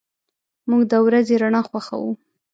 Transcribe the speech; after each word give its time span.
موږ 0.69 0.81
د 0.91 0.93
ورځې 1.05 1.35
رڼا 1.41 1.61
خوښو. 1.67 2.11